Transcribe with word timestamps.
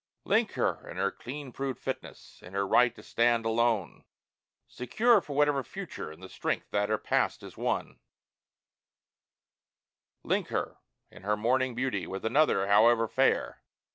Link 0.25 0.53
her, 0.53 0.89
in 0.89 0.97
her 0.97 1.11
clean 1.11 1.51
proved 1.51 1.79
fitness, 1.79 2.41
in 2.41 2.53
her 2.53 2.65
right 2.65 2.95
to 2.95 3.03
stand 3.03 3.45
alone 3.45 4.03
Secure 4.67 5.21
for 5.21 5.35
whatever 5.35 5.61
future 5.61 6.11
in 6.11 6.21
the 6.21 6.27
strength 6.27 6.71
that 6.71 6.89
her 6.89 6.97
past 6.97 7.41
has 7.41 7.55
won 7.55 7.99
Link 10.23 10.47
her, 10.47 10.77
in 11.11 11.21
her 11.21 11.37
morning 11.37 11.75
beauty, 11.75 12.07
with 12.07 12.25
another, 12.25 12.65
however 12.65 13.07
fair? 13.07 13.61